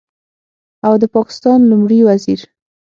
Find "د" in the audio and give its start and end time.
1.01-1.03